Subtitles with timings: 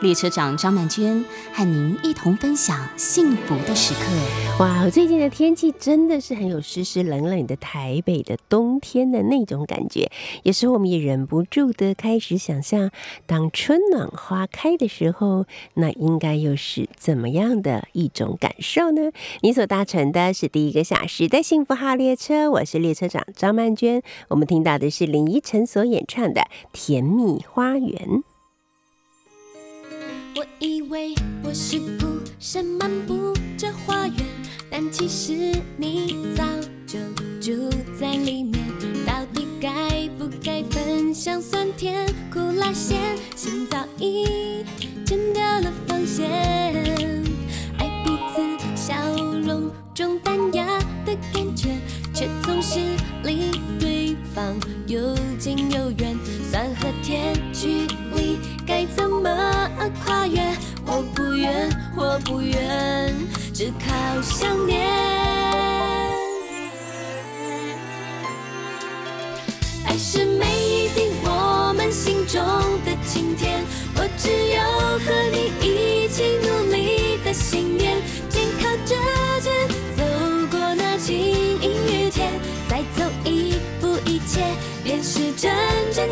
[0.00, 1.24] 列车长张曼娟
[1.54, 4.00] 和您一同分享幸福的时刻。
[4.58, 10.10] 哇，最近的天气真的是很有湿湿冷冷的台北的冬天的那种感觉，
[10.42, 12.90] 有时候我们也忍不住的开始想象，
[13.26, 19.10] 当春暖花开的时候，那应该又是怎么样的一种感受呢？
[19.40, 24.02] 你所搭乘的是第一个小时的幸福号列车，我是列车长张曼娟。
[24.28, 28.08] 我们听到的是林依晨所演唱的《甜蜜花园》。
[30.36, 34.16] 我以为我是孤身漫步这花园，
[34.70, 35.32] 但其实
[35.78, 36.44] 你早
[36.86, 36.98] 就
[37.40, 38.62] 住在里面。
[39.06, 42.98] 到底该不该分享酸甜苦辣咸？
[43.34, 44.62] 心早已
[45.06, 46.28] 剪掉了防线，
[47.78, 50.66] 爱彼此笑容中淡雅
[51.06, 51.70] 的感觉，
[52.12, 52.78] 却总是
[53.24, 53.95] 离对
[54.36, 54.54] 方
[54.86, 56.14] 又近又远。
[56.50, 59.30] 酸和天距离该怎么
[60.04, 60.38] 跨越？
[60.84, 63.14] 我不愿，我不愿，
[63.54, 65.95] 只靠想念。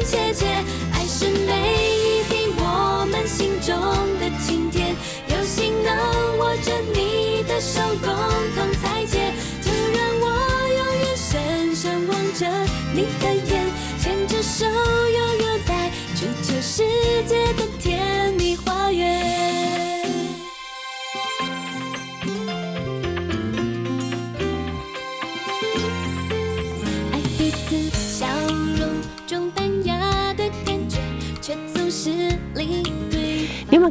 [0.05, 0.47] 切切。
[0.93, 1.53] 爱是每
[1.95, 3.75] 一滴我们心中
[4.21, 4.95] 的晴天，
[5.29, 8.13] 有幸能握着你的手，共
[8.55, 10.27] 同裁剪，就让我
[10.69, 12.47] 永远深深望着
[12.93, 13.67] 你的眼，
[14.01, 16.85] 牵着手悠悠在追求世
[17.27, 17.53] 界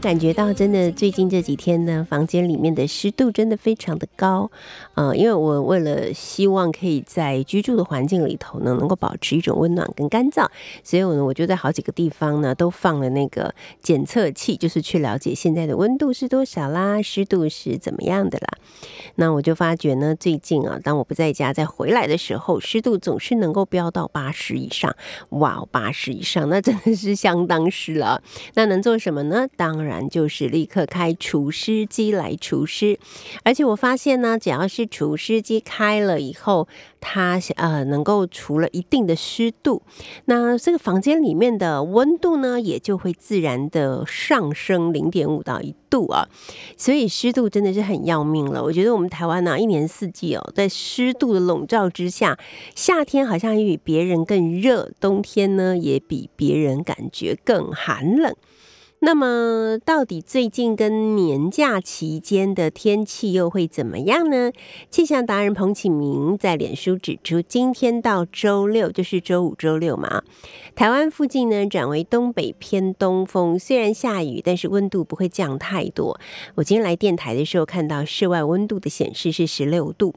[0.03, 4.51] 感觉到，真的最近这几天呢，房间里面的湿度真的非常的高，
[4.95, 10.47] 呃，因为我为了希望可以在居住的环境里头呢，能够保持一种温暖跟干燥，
[10.83, 18.47] 所以我呢，我就在好几个地方呢都放了那个检测器，就是去了解现在的温度是多少啦，湿度是怎么样的啦。
[19.15, 24.95] 那我就发觉呢，最近啊，当我不在家再回来的时候，湿度总是能够飙到八十以上，
[25.29, 28.21] 哇，八十以上，那真的是相当湿了。
[28.53, 29.47] 那能做什么呢？
[29.55, 32.99] 当然就是立刻开除湿机来除湿。
[33.43, 36.67] 而且我发现呢，只要是除湿机开了以后，
[36.99, 39.81] 它呃能够除了一定的湿度，
[40.25, 46.27] 那这个房间里面的温度呢，也就会自然的上升零点五到一度啊。
[46.77, 48.63] 所以湿度真的是很要命了。
[48.63, 52.37] 我觉得我们台湾呢、一年四季哦，在湿度的笼罩之下，
[52.75, 58.33] 夏天好像也比别人更热，冬天呢也比别人感觉更寒冷。
[59.05, 64.53] 那么，到底最近跟年假期间的天气又会怎么样呢？
[64.89, 70.23] 气象达人彭启明在脸书指出，今天到周六，就是周五、周六嘛，
[70.73, 76.17] 台湾附近呢转为东北偏东风，虽然下雨，但是温度不会降太多。
[76.55, 80.15] 我今天来电台的时候，看到室外温度的显示是十六度。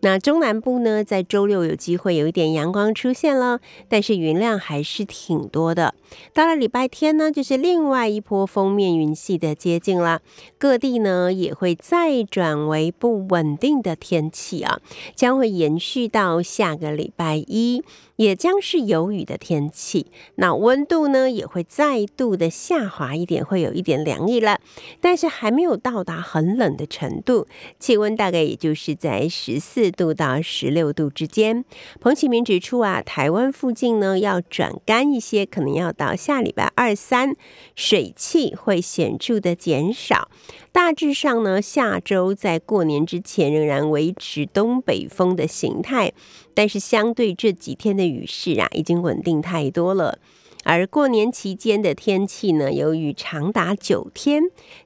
[0.00, 5.94] 那中南部呢，在周六有机会有一点阳光出现了，但是云量还是挺多的。
[6.32, 10.20] 到了礼拜天呢，就是另外一波封面云系的接近啦，
[10.58, 14.80] 各地呢也会再转为不稳定的天气啊，
[15.14, 17.84] 将会延续到下个礼拜一，
[18.16, 20.06] 也将是有雨的天气。
[20.36, 24.58] 那温度呢也会再度的下滑一点，会有一点凉意了，
[25.00, 27.46] 但是还没有到达很冷的程度，
[27.78, 31.64] 气温大概也就是在十四度到十六度之间。
[32.00, 37.34] 彭启明指出啊，台湾附近呢要转干一些，可能要到下礼拜二三，
[37.74, 40.28] 水汽会显著的减少。
[40.72, 46.12] 大致上呢，下周在过年之前仍然维持东北风的形态，
[46.54, 50.18] 但是相对这几天的雨势啊，已经稳定太多了。
[50.64, 54.42] 而过年期间的天气呢，由于长达九天，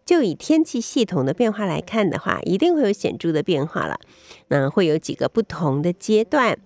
[0.06, 3.98] 就以天气系统的变化来看的话，一定会有显著的变化了。
[4.48, 6.56] 那会有几个不同的阶段，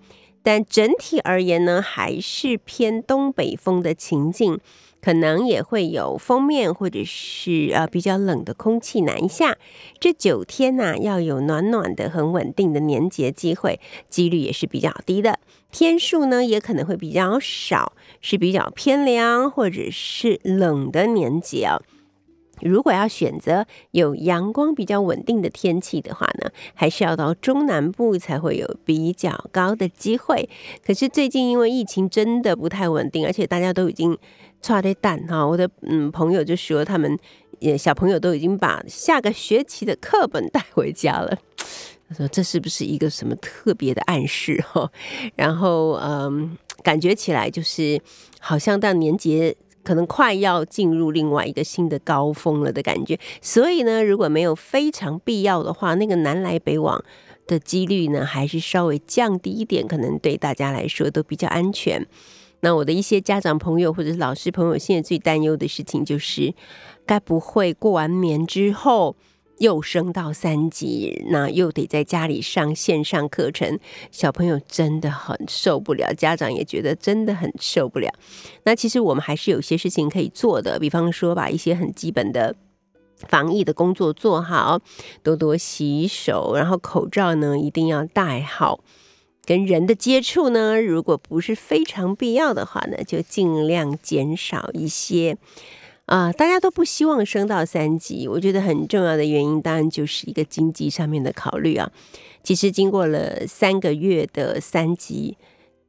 [0.43, 4.59] 但整体而言呢，还是偏东北风的情境。
[5.01, 9.57] 可能也会有封面或者是呃比较冷的空气南下。
[9.99, 15.39] 这九天呢、要有暖暖的、很稳定的年节机会，几率也是比较低的。
[15.71, 21.79] 天数呢也可能会比较少，是比较偏凉或者是冷的年节啊。
[22.61, 30.49] 如果要选择有阳光比较稳定的天气的话呢，还是要到中南部才会有比较高的机会。
[30.85, 34.17] 可是最近因为疫情真的不太稳定，而且大家都已经
[34.61, 37.17] 抓的蛋哈，我的嗯朋友就说他们
[37.59, 41.37] 也小朋友都已经把下个学期的课本带回家了。
[42.09, 44.91] 他说这是不是一个什么特别的暗示哈？
[45.35, 48.01] 然后嗯，感觉起来就是
[48.39, 49.55] 好像到年节。
[49.81, 57.03] 可能快要进入另外一个新的高峰了的感觉，所以呢，如果没有非常必要的话，那个南来北往
[57.47, 62.05] 的几率呢，还是稍微降低一点，可能对大家来说都比较安全。
[62.61, 66.53] 那我的一些家长朋友或者是老师朋友，现在最担忧的事情就是，
[67.05, 69.15] 该不会过完年之后
[69.59, 73.79] 又升到三级，那又得在家里上线上课程，
[74.11, 78.09] 小朋友真的很受不了，家长也觉得真的很受不了。
[78.63, 82.55] 那其实我们还是有些事情可以做的，比方说把一些很基本的
[83.27, 84.79] 防疫的工作做好，
[85.23, 88.79] 多多洗手，然后口罩呢一定要戴好。
[89.49, 95.35] 跟人的接触呢，如果不是非常必要的话呢，就尽量减少一些。
[96.05, 101.91] 啊、大家都不希望升到三级，我觉得很重要的原因，当然就是一个经济上面的考虑啊。
[102.43, 105.35] 其实经过了三个月的三级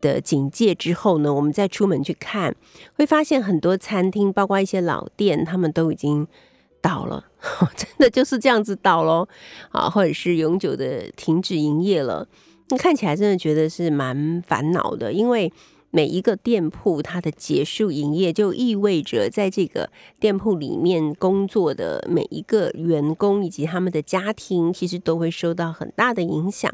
[0.01, 2.56] 的警戒之后呢，我们再出门去看，
[2.95, 6.27] 会发现很多餐厅，包括一些老店，他们都已经
[6.81, 7.27] 倒了，
[7.77, 9.29] 真的就是这样子倒喽
[9.69, 12.27] 啊，或者是永久的停止营业了。
[12.76, 15.52] 看起来真的觉得是蛮烦恼的，因为
[15.91, 26.73] 每一个店铺它的结束营业，就意味着在这个店铺里面工作的每一个员工以及他们的家庭，其实都会受到很大的影响。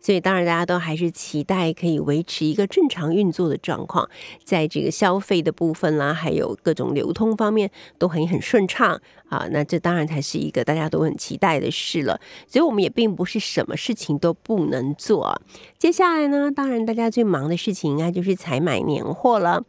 [0.00, 4.08] 所以，当然大家都还是期待可以维持一个正常运作的状况，
[4.44, 9.46] 在这个消费的部分啦，还有各种流通方面都很很顺畅啊。
[9.50, 12.20] 那这当然才是一个大家都很期待的事了。
[12.48, 15.40] 所以，我们也并不是什么事情都不能做。
[15.78, 19.62] 接下来呢，当然大家最忙的事情应该就是采采买年货了。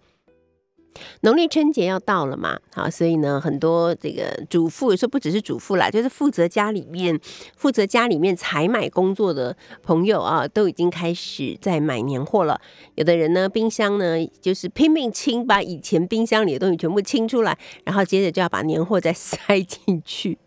[1.22, 7.20] 农历春节要到了嘛，好，所以呢，很多这个主妇，有时候不只是主妇啦，就是负责家里面
[7.56, 12.60] 负责家里面采买工作的朋友啊，都已经开始在买年货了。
[12.96, 20.40] 有的人呢，冰箱呢就是拼命清，把以前冰箱里的东西全部清出来，然后接着就要把年货再 塞进去。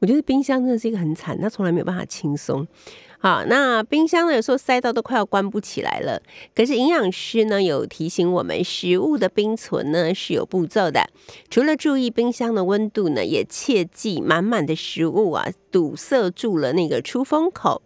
[0.00, 2.66] 我觉得冰箱真的是一个很惨，它从来没有办法轻松。
[3.18, 6.22] 好，那冰箱呢，有时候塞到都快要关不起来了。
[6.54, 11.08] 可是营养师呢有提醒我们，食物的冰存呢是有步骤的。
[11.50, 17.82] 除了注意冰箱的温度呢，也切记满满的食物啊堵塞住了那个出风口。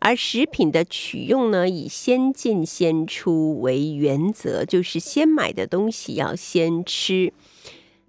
[0.00, 7.32] 而食品的取用呢，以先进先出为原则，就是先买的东西要先吃。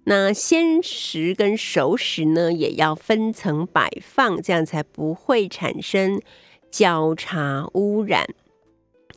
[0.06, 6.20] 那鲜食跟熟食呢，也要分层摆放，这样才不会产生
[6.74, 8.26] 交叉污染。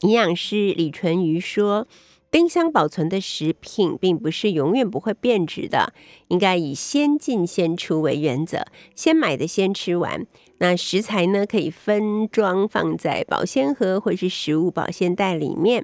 [0.02, 1.88] 营养师李纯瑜说，
[2.30, 5.92] 冰箱保存的食品并不是永远不会变质的，
[6.28, 10.28] 应该以先进先出为原则，先买的先吃完。
[10.60, 15.84] 那食材呢，可以分装放在保鲜盒或是食物保鲜袋里面，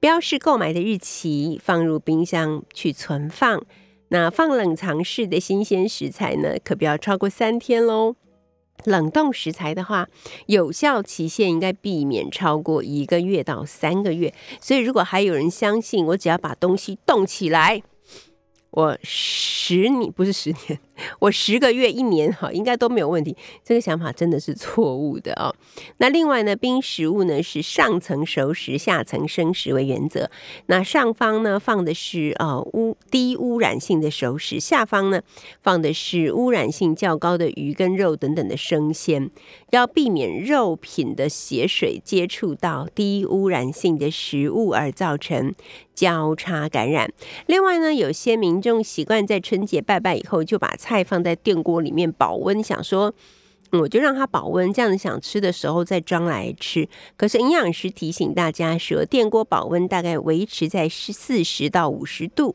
[0.00, 3.62] 标示购买的日期，放入冰箱去存放。
[4.08, 8.16] 那放冷藏室的新鲜食材呢，可不要超过三天喽。
[8.84, 10.08] 冷冻食材的话，
[10.46, 14.32] 有效期限应该避免超过一个月到三个月。
[14.60, 17.82] 所以，如果还有人相信我只要把东西冻起来，
[18.70, 20.80] 我十年不是十年，
[21.18, 23.36] 我十个月、一年哈，应该都没有问题。
[23.64, 25.54] 这个想法真的是错误的哦。
[25.98, 30.30] 那另外呢，冰食物呢是上层熟食、下层生食为原则。
[30.66, 35.22] 那上方呢放的是呃污低污染性的熟食，下方呢
[35.62, 39.30] 放的是污染性较高的鱼跟肉等等的生鲜，
[39.70, 45.54] 要避免肉品的血水接触到低污染性的食物而造成
[45.94, 47.12] 交叉感染。
[47.46, 53.12] 另外呢，有些民众习惯在春节拜拜以后就把菜放在电锅里面保温，想说
[53.72, 56.88] 我就让它保温，这样子想吃的时候再装来吃。
[57.16, 62.54] 可是营养师提醒大家说，电锅保温大概维持在四十到五十度，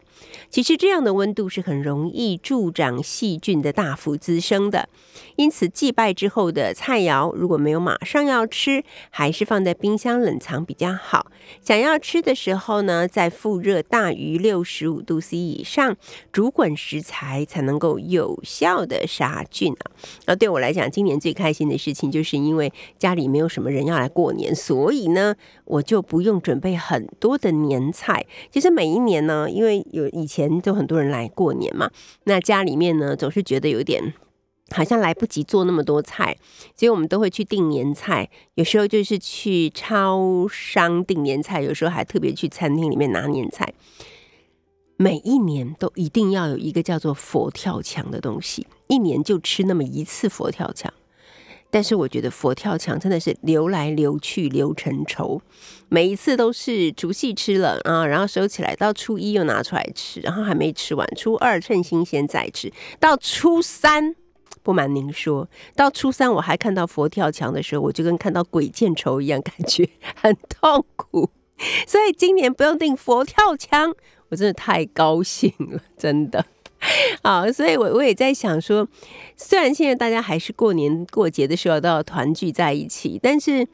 [0.49, 4.89] 其实这样的温度是很容易助长细菌的大幅滋生的。
[5.35, 11.27] 因此，祭拜之后的菜肴如果没有马上要吃，还是放在冰箱冷藏比较好。
[11.61, 15.95] 想要吃的时候呢，在复热大于六十五度 C 以上，
[16.31, 19.91] 煮滚食材才能够有效的杀菌啊。
[20.25, 28.25] 那对我来讲，今年最开心的事情，就是因为家里没有什么人要来过年，所以呢，我就不用准备很多的年菜。
[28.51, 31.89] 其实每一年呢，因为有以前都很多人来过年嘛，
[32.23, 34.13] 那家里面呢总是觉得有点
[34.71, 36.37] 好像来不及做那么多菜，
[36.75, 38.29] 所以我们都会去订年菜。
[38.55, 43.73] 有时候就是去超商订年菜，有时候还特别去餐厅里面拿年菜。
[44.95, 50.93] 每一年都一定要有一个叫做佛跳墙的东西，一年就吃那么一次佛跳墙。
[51.69, 55.41] 但是我觉得佛跳墙真的是流来流去流成愁，
[55.89, 64.15] 每一次都是除夕吃了啊，然后收起来，到初一又拿出来吃，然后还没吃完，初二趁新鲜再吃，到初三，
[64.61, 71.31] 不瞒您说，到初三我还看到佛跳墙的时候，我就跟看到鬼见愁一样，感觉很痛苦。
[71.87, 73.95] 所以今年不用订佛跳墙。
[74.29, 76.45] 我真的太高兴了，真的
[77.23, 78.87] 好，所以我我也在想说，
[79.37, 83.67] 虽然现在大家还是过年过节的时候都要团聚在一起，但是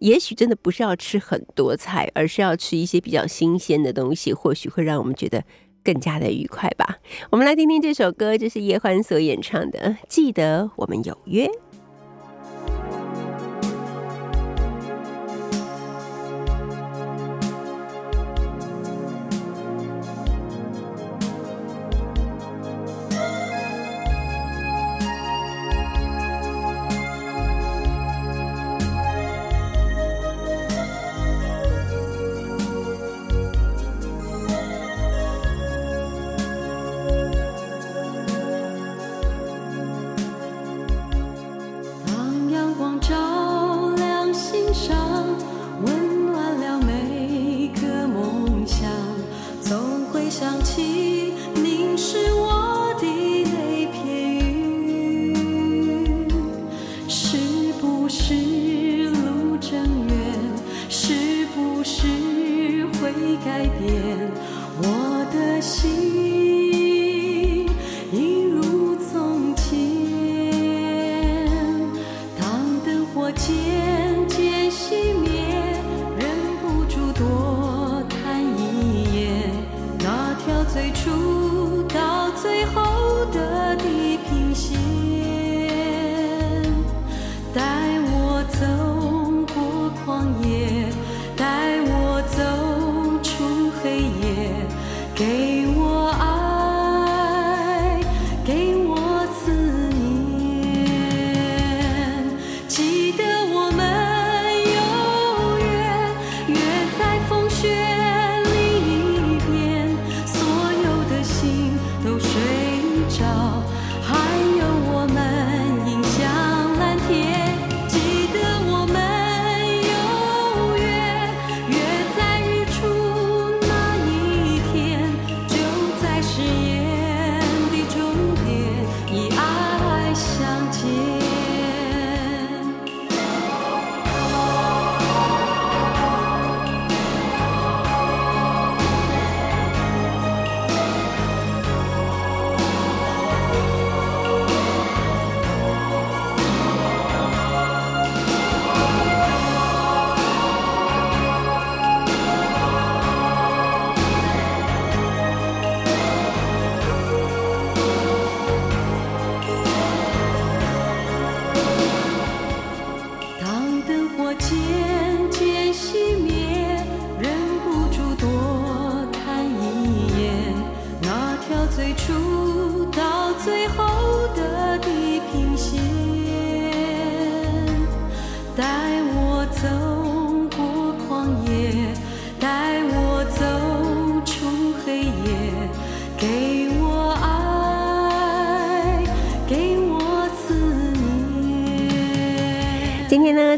[0.00, 5.44] 也许真的不是要吃很多菜，而是要吃一些比较新鲜的东西，或许会让我们觉得
[5.84, 6.98] 更加的愉快吧。
[7.30, 11.46] 我们来听听这首歌，就是叶欢所演唱的《记得我们有约》。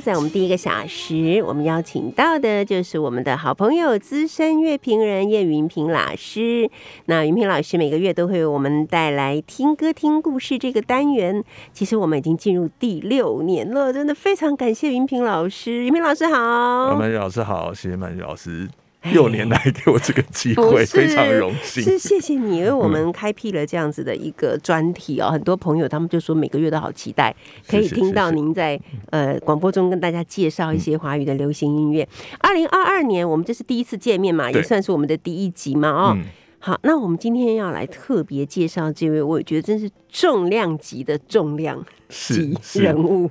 [0.01, 6.71] 在我们第一个小时，我们邀请到的就是我们的好朋友、资深乐评人叶云平老师。
[7.05, 11.45] 那云平老师每个月都会为我们带来听歌、听故事这个单元。
[11.73, 15.85] 其实我们已经进入第六年了，真的非常感谢云平老师。
[15.85, 18.69] 云平老师好，曼玉老师好，谢谢曼玉老师
[19.13, 21.83] 六年来给我这个机会，非常荣幸。
[21.83, 27.35] 是谢谢你，因为我们开辟了这样子的一个专题哦，很多朋友他们就说每个月都好期待，
[27.67, 28.79] 可以听到是您在
[29.11, 32.07] 呃广播中跟大家介绍一些华语的流行音乐。
[32.41, 36.13] 二零二二年我们这是第一次见面嘛，也算是我们的第一集嘛哦。
[36.15, 36.25] 嗯，
[36.59, 43.31] 好，那我们今天要来特别介绍这位，我觉得真是重量级的重量级人物。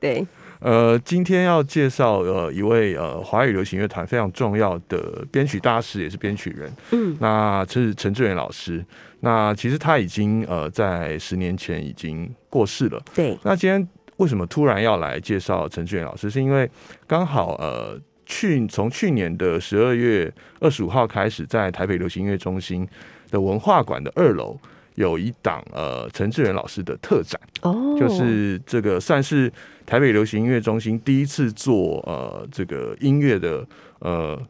[0.00, 0.26] 对，
[0.60, 6.70] 呃，今天要介绍呃一位呃华语流行乐团非常重要的编曲大师，也是编曲人。
[6.92, 8.84] 嗯，那是陈志远老师。
[9.20, 13.02] 那其实他已经呃在十年前已经过世了。
[13.14, 13.86] 对，那今天
[14.18, 16.28] 为什么突然要来介绍陈志远老师？
[16.28, 16.70] 是因为
[17.06, 22.86] 刚好呃去从去年的十二月二十五号开始，在台北流行音乐中心
[23.30, 24.58] 的文化馆的二楼
[24.94, 27.40] 有一档呃陈志远老师的特展。
[27.62, 29.52] 哦，就是这个算是
[29.86, 33.66] 台北流行音乐中心第一次做呃这个音乐的
[34.00, 34.40] 呃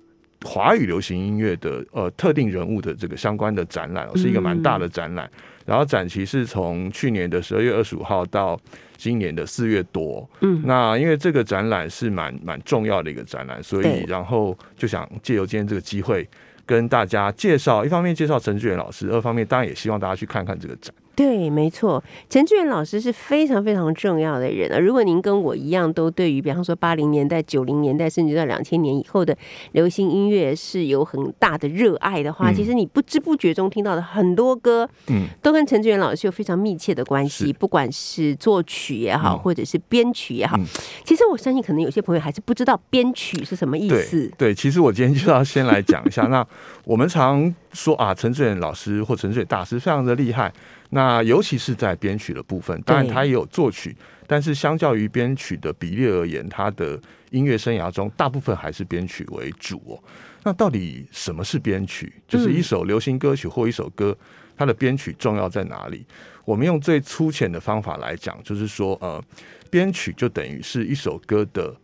[0.42, 5.30] 华语流行音乐的呃特定人物的这个相关的展览、哦，是一个蛮大的展览。
[5.66, 8.58] 然后展期是从去年的十二月二十五号到
[8.96, 10.28] 今年的四月多。
[10.40, 16.28] 嗯那因为这个展览是蛮蛮重要的一个展览，所以然后就想借由今天这个机会。
[16.70, 20.94] 跟大家介绍，一方面介绍陈志远老师，二方面当然也希望大家去看看这个展。
[21.20, 24.78] 对，没错，陈志远老师是非常非常重要的人啊。
[24.78, 29.36] 如果您跟我一样，都对于比方说八零年代、九零年代，甚至到两千年以后的
[29.72, 40.56] 流行音乐是有很大的热爱的话，嗯其实你不知不觉中听到的很多歌，嗯，都跟陈志远老师有非常密切的关系，不管是作曲也好，嗯或者是编曲也好。
[40.56, 40.64] 嗯
[41.04, 44.32] 其实我相信，可能有些朋友还是不知道编曲是什么意对思。
[44.38, 46.22] 对，其实我今天就要先来讲一下。
[46.30, 46.46] 那
[46.84, 50.52] 我们常说啊，陈志远老师或陈志远大师非常的厉害。
[50.90, 53.96] 那尤其是在编曲的部分，当然他也有作曲，
[54.26, 57.00] 但是相较于编曲的比例而言，他的
[57.30, 60.02] 音乐生涯中大部分还是编曲为主哦。
[60.42, 62.12] 那到底什么是编曲？
[62.26, 64.16] 就是一首流行歌曲或一首歌，
[64.56, 66.04] 它的编曲重要在哪里？
[66.44, 69.22] 我们用最粗浅的方法来讲，就是说，呃，
[69.70, 71.76] 编曲就等于是一首歌的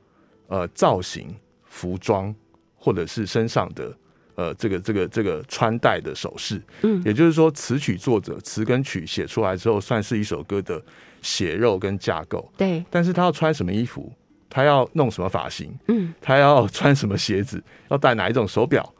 [0.48, 1.32] 呃造型、
[1.64, 2.34] 服装，
[2.74, 3.96] 或者是身上的
[4.36, 6.62] 呃这个这个这个穿戴的首饰。
[6.82, 10.80] 嗯也就是说，词曲作者词跟曲写出来之后，算是一首歌的
[11.20, 12.48] 血肉跟架构。
[12.56, 14.12] 对，但是他要穿什么衣服，
[14.48, 18.94] 他要弄什么发型，嗯，他要穿什么鞋子，要戴哪一种手表，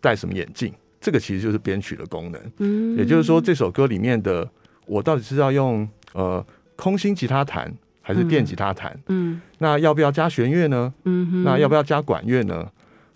[0.00, 2.40] 戴什么眼镜，这个其实就是编曲的功能。
[2.58, 4.46] 嗯也就是说，这首歌里面的
[4.86, 6.44] 我到底是要用呃
[6.76, 7.72] 空心吉他弹
[8.02, 8.98] 还是电吉他弹？
[9.06, 10.92] 嗯那要不要加弦乐呢？
[11.04, 12.66] 嗯哼，那要不要加管乐呢？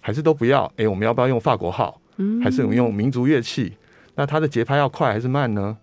[0.04, 0.70] 还是都不要？
[0.76, 1.98] 哎，我们要不要用法国号？
[2.18, 3.72] 嗯还是我们用民族乐器？
[4.14, 5.74] 那它的节拍要快还是慢呢？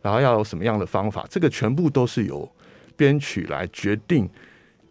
[0.00, 1.26] 然后要有什么样的方法？
[1.28, 2.50] 这个全部都是由
[2.96, 4.26] 编曲来决定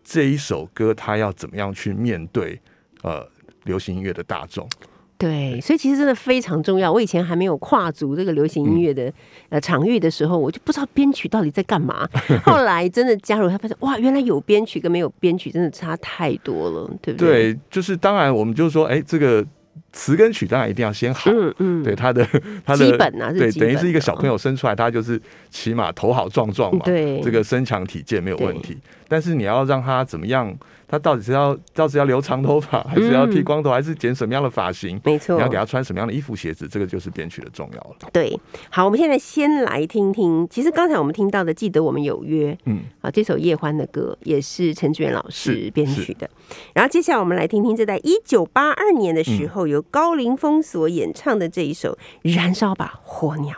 [0.04, 2.62] 这一首歌它要怎么样去面对
[3.02, 3.28] 呃
[3.64, 4.70] 流行音乐的大众。
[5.18, 6.92] 对，所以其实真的非常重要。
[6.92, 9.12] 我以前还没有跨足这个流行音乐的、
[9.50, 12.08] 呃场域的时候，我就不知道编曲到底在干嘛。
[12.46, 17.54] 后来真的加入，他发现哇，原来有编曲跟没有编曲真的差太多了，对不对？
[17.54, 19.44] 对，就是当然我们就是说，哎、这个
[19.92, 21.32] 词跟曲当然一定要先好。
[21.32, 22.24] 嗯嗯，对他的
[22.64, 28.78] 他的基本啊是对，等于是一个小朋友生出来，他就是起码头好壮壮嘛，对这个身强体健没有问题。
[29.08, 30.56] 但是你要让他怎么样？
[30.88, 35.00] 他到底是要到底要留长头发，还是要剃光头，还是剪什么样的发型？
[35.04, 37.96] 没错你要给他穿什么样的衣服、鞋子，这个就是编曲的重要了。
[38.14, 38.40] 对。
[38.70, 46.30] 好，我们现在先来听听，其实刚才我们听到的《记得我们有约》嗯，啊，这首叶欢的歌也是陈志远老师是编曲的。
[46.74, 51.98] 然后接下来我们来听听，这在一九八二年的时候由高凌风所演唱的这一首
[52.36, 53.54] 《燃烧吧火鸟》。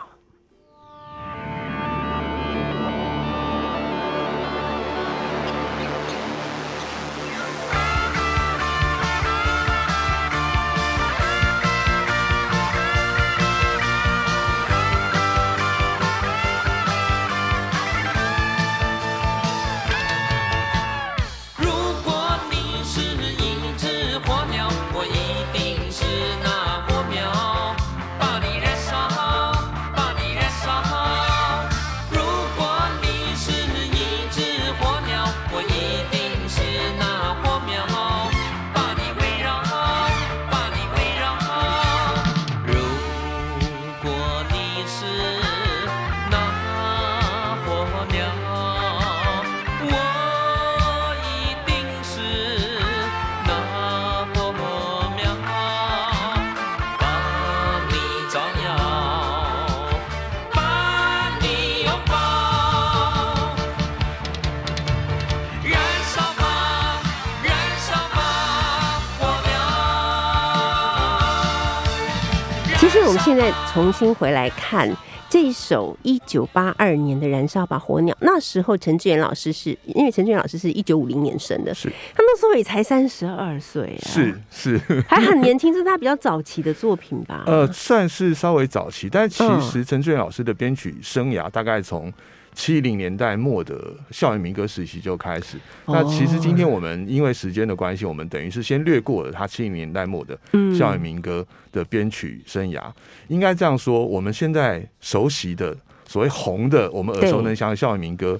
[73.30, 74.92] 现在重新回来看
[75.28, 81.88] 这一首一九八二年的《燃烧吧火鸟》，那时候陈志远老师是因为陈志远老师是一九五零年生的，是。
[81.88, 87.44] 他那时候也才三十二岁啊，是是， 还很年轻，这是他比较早期的作品吧？
[87.46, 89.62] 呃，算是稍微早期，但其嗯。
[89.62, 92.12] 实陈志远老师的编曲生涯大概从
[92.54, 93.78] 七零年代末的
[94.10, 95.56] 校园民歌时期就开始。
[95.86, 102.82] 那其实今天我们因为时间的关系，我们等于是先略过了他七零年代末的嗯校园民歌的编曲生涯。
[103.28, 108.38] 应该这样说，我们现在熟悉的所谓红的，我们耳熟能详的校园民歌，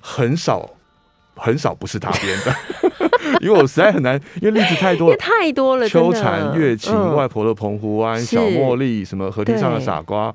[0.00, 0.70] 很少
[1.34, 2.54] 很少不是他编的。
[3.40, 5.16] 因为我实在很难，因为例子太多了。
[5.16, 10.32] 太多了，秋蝉、月琴、嗯外婆的澎湖湾、小茉莉、什么河堤上的傻瓜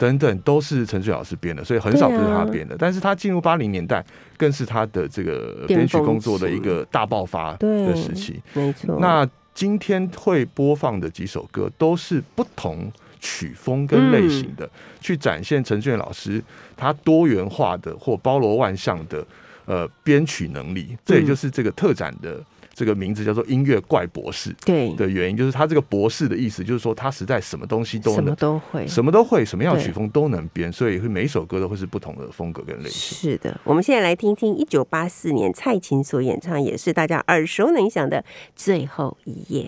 [0.00, 2.74] 等等，都是陈水老师编的，所以很少不是他编的。
[2.78, 4.02] 但是他进入八零年代，
[4.38, 8.40] 更是他的这个编曲工作的一个大爆发的时期。
[8.54, 8.96] 没错。
[8.98, 14.66] 那今天会播放的几首歌，都是不同曲风跟类型的，
[15.02, 16.42] 去展现陈俊老师
[16.74, 19.22] 他多元化的或包罗万象的
[19.66, 20.96] 呃编曲能力。
[21.04, 22.42] 这也就是这个特展的
[22.80, 28.36] 这个名字叫做“音乐怪博士”对的原因，就是他这个博士的意思，就是说他实在什么东西都什么能。
[28.36, 33.18] 都会，什么都会，什么样曲风都能编，所以会每首歌都会是不同的风格跟类型。
[33.18, 38.22] 是的，我们现在来听听一九八四年蔡琴所演唱，也是大家耳熟能详的
[38.56, 39.64] 《最后一夜》。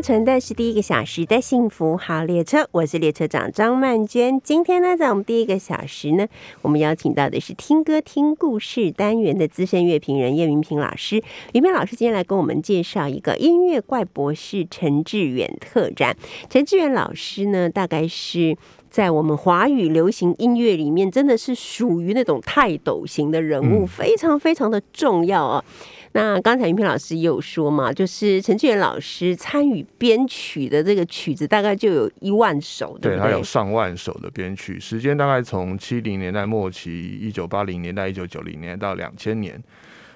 [0.00, 4.40] 搭乘的是第一个小时的幸福号列车，我是列车长张曼娟。
[4.40, 6.26] 今天呢，在我们第一个小时呢，
[6.62, 11.22] 我们邀请到的是听歌听故事单元的资深乐评人叶云平老师。
[11.52, 16.16] 云平老师今天来跟我们介绍一个音乐怪博士陈志远特展。
[16.48, 18.56] 陈志远老师呢，大概是。
[18.90, 25.64] 在我们华语流行音乐里面，真的是属于那种泰斗型的人物，非常非常的重要哦。
[26.12, 33.30] 那刚才云平老师也有说嘛，就是陈志远老师参与编曲的这个曲子，大概就有一万首，对对，不对？
[33.30, 39.62] 他有上万首的编曲，时间大概从七零年代末期，一九八零年代、一九九零年到两千年，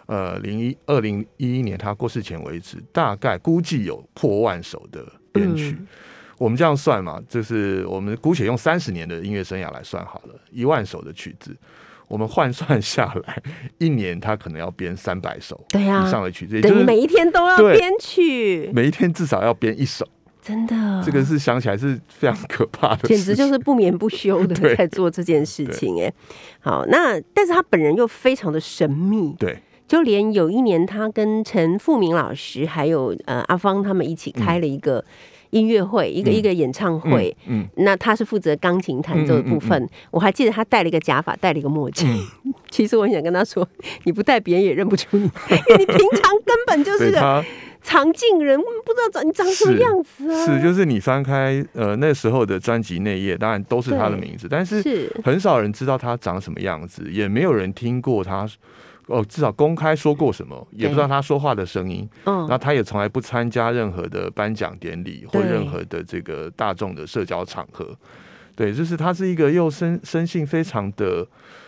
[0.07, 5.77] 呃，零一二零一一年他过世前为止，大概估计有破万首的编曲。
[5.79, 5.87] 嗯
[6.37, 11.57] 我们这样算嘛，就是我们姑且用三十年的音乐生涯来算好了，一万首的曲子，
[12.09, 13.43] 我们换算下来，
[13.79, 16.05] 一年他可能要编三百首对啊。
[16.07, 17.79] 以上的曲子，也就是等于每一天都要对。
[17.79, 20.07] 编曲，每一天至少要编一首，
[20.43, 26.03] 真的，这个是想起来是非常可怕的简直就是不眠不休的 在做这件事情。
[26.03, 26.13] 哎，
[26.61, 29.59] 好，那但是他本人又非常的神秘，对。
[29.87, 35.05] 就连有一年他跟陈富明老师还有呃阿芳他们一起开了一个
[35.55, 37.35] 音乐会，一个嗯一个演唱会。
[37.47, 42.09] 嗯，那他是负责钢琴弹奏的部分，嗯我还记得他戴了一个假发，戴了一个墨镜。
[42.71, 43.67] 其实我很想跟他说，
[44.05, 45.23] 你不戴别人也认不出你，
[45.71, 47.45] 因为你平常根本就是个
[47.83, 50.45] 常进人，我们不知道长你长什么是样子啊。
[50.45, 58.49] 是就是你翻开呃那时候的专辑内页，当然都是他的名字，但是是很少人知道他长什么样子，也没有人听过他。
[59.07, 62.09] 哦，至少公开说过什么，也不知道他说话的声音。
[62.25, 67.97] 嗯那他也从来不参加任何的颁奖典礼或任何的这个大众的社交场合。
[68.57, 71.27] 对，就是他是一个又生生性非常的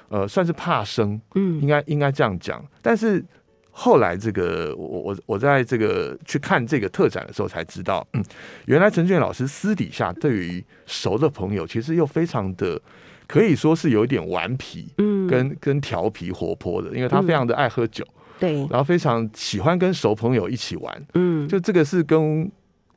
[0.08, 2.64] 呃，算是怕生，嗯应该应该这样讲。
[2.80, 3.24] 但是
[3.70, 8.24] 后来这个我我我在这个去看这个特展的时候才知道，嗯，
[8.66, 12.80] 原来陈俊老师私底下对于熟的朋友，其实又非常的
[13.26, 15.26] 可以说是有一点顽皮，嗯。
[15.26, 18.06] 跟跟调皮活泼的，因为他非常的爱喝酒，
[18.38, 18.54] 对。
[18.70, 21.48] 然后非常喜欢跟熟朋友一起玩，嗯。
[21.48, 22.50] 就这个是跟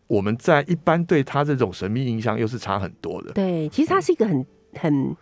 [0.07, 3.31] 我们在一般对他这种神秘印象又是差很多的。
[3.33, 5.15] 对，其实他是一个很很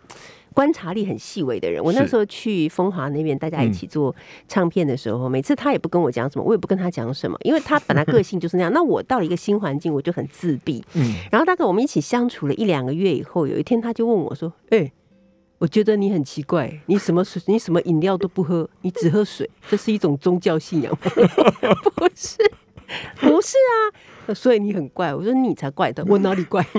[0.58, 1.80] 观察力很细微的人。
[1.80, 4.12] 我那时候去风华那边，大家一起做
[4.48, 8.72] 唱片的时候，每次他也不跟我讲什么，我也不跟他讲什么，因为他本来个性就是那样。
[8.74, 10.84] 那我到了一个新环境，我就很自闭。
[10.94, 14.90] 嗯，然后大概我们一起相处了一两个月以后，有一天他就问我说：“哎、
[15.58, 21.12] 我觉得你很奇怪，你什么水， 你什么饮料都不喝，你只喝水，这是一种宗教信仰吗？
[21.94, 22.36] 不是，
[23.20, 23.94] 不是啊，
[24.34, 25.14] 所以你很怪。
[25.14, 26.64] 我说你才怪的，我哪里怪？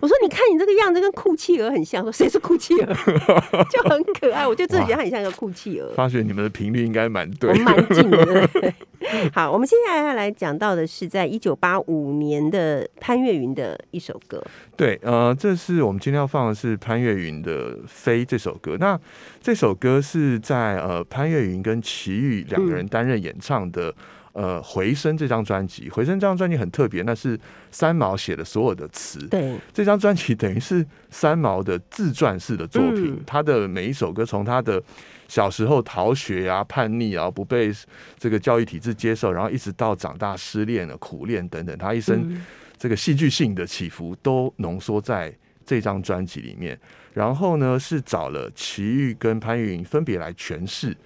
[0.00, 2.86] 我说你看你这个样子跟酷企鹅很像，说谁是酷企鹅？
[3.70, 5.90] 就很可爱，我就自己觉得很像一个酷企鹅。
[5.94, 7.54] 发觉你们的频率应该蛮对。
[7.60, 8.50] 蛮近的。
[9.32, 14.42] 好，我们接下来要来讲到的是在一九八五年的潘越云的一首歌。
[14.76, 18.76] 对，呃，这是我们今天要放的是潘越云的《飞》这首歌。
[18.78, 18.98] 那
[19.40, 23.94] 这首歌是在呃潘越云跟齐豫两个人担任演唱的。
[24.34, 27.38] 呃，回声这张专辑，回声这张专辑很特别，那是
[27.70, 29.24] 三毛写的所有的词。
[29.28, 34.82] 对，这张专辑等于是三毛的自传式的作品，嗯他的每一首歌，从他的
[35.28, 37.72] 小时候逃学啊、叛逆啊、不被
[38.18, 42.44] 这个教育体制接受，然后一直到长大失恋了、苦恋等等，他一生嗯
[42.76, 45.32] 这个戏剧性的起伏都浓缩在
[45.64, 46.76] 这张专辑里面。
[47.12, 50.96] 然后呢，是找了齐豫跟潘越云分别来诠释。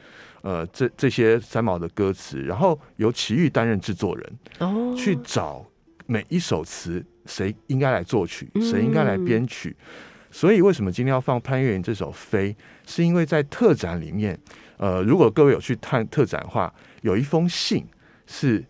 [0.43, 5.65] 呃，这这些三毛的歌词，然后由齐豫担任制作人，哦，去找
[6.07, 9.77] 每一首词谁应该来作曲，嗯谁应该来编曲。
[10.31, 12.53] 所以为什么今天要放潘越云这首《飞》，
[12.87, 14.39] 是因为在特展里面，
[14.77, 17.87] 呃，如果各位有去看特展的话，有一封信
[18.27, 18.63] 是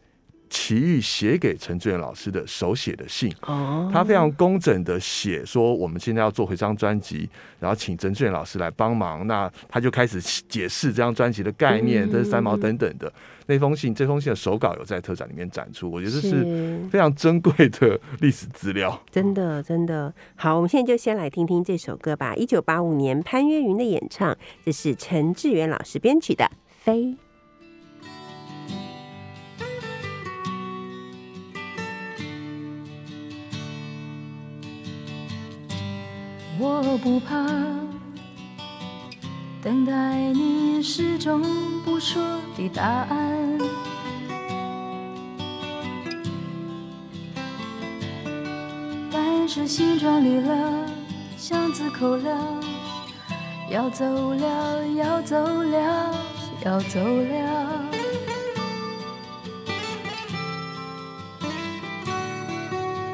[0.48, 3.32] 齐豫写给陈志远老师的手写的信。
[3.42, 9.26] 哦，他非常工整的写说，我们现在要做回这张专辑，然后请陈志远老师来帮忙。
[9.26, 13.12] 那他就开始解释这张专辑的概念，嗯这是三毛等等的
[13.46, 13.94] 那封信。
[13.94, 19.00] 这封信的手稿有在特展里面展出，我觉得是是非常珍贵的历史资料。
[19.10, 22.34] 真的真的好，我们现在就先来听听这首歌吧。
[22.34, 26.44] 一九八五年潘越云的演唱，这是陈志远老师编曲的
[26.84, 27.02] 《飞》。
[36.60, 37.46] 我不怕
[39.62, 39.92] 等待
[40.32, 41.40] 你始终
[41.84, 42.20] 不说
[42.56, 43.58] 的答案。
[49.12, 50.86] 但是心装离了，
[51.36, 52.60] 箱子扣了，
[53.70, 56.14] 要走了，要走了，
[56.64, 57.84] 要走了。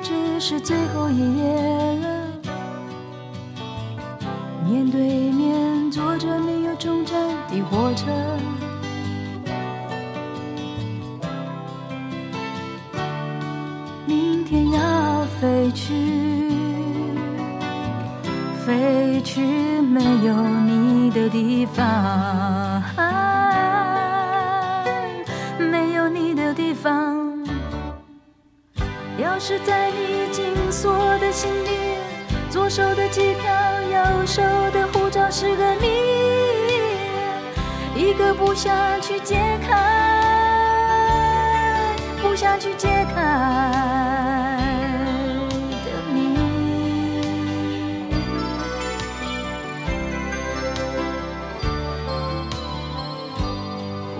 [0.03, 1.45] 这是最后一页
[2.01, 2.14] 了。
[4.75, 7.17] 面对面坐着没有终站
[7.49, 8.11] 的火车，
[38.37, 39.75] 不想去解开，
[42.23, 43.15] 不想去解开
[45.85, 46.39] 的谜。